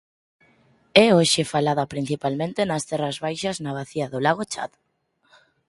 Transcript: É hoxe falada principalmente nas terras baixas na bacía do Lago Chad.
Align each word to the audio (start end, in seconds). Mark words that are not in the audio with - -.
É 1.05 1.07
hoxe 1.17 1.43
falada 1.53 1.89
principalmente 1.93 2.61
nas 2.69 2.83
terras 2.89 3.17
baixas 3.25 3.57
na 3.63 3.71
bacía 3.79 4.05
do 4.09 4.19
Lago 4.25 4.43
Chad. 4.53 4.71